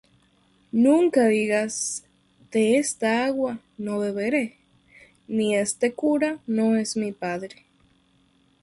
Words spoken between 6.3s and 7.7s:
no es mi padre